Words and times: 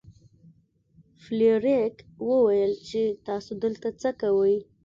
فلیریک 1.23 1.95
وویل 2.29 2.73
چې 2.89 3.01
تاسو 3.27 3.51
دلته 3.63 3.87
څه 4.01 4.09
کوئ. 4.21 4.55